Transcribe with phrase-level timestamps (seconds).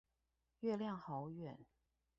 [0.61, 1.55] 月亮好遠